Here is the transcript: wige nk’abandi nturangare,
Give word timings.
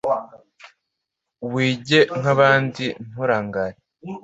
wige 1.53 1.99
nk’abandi 2.19 2.85
nturangare, 3.09 3.77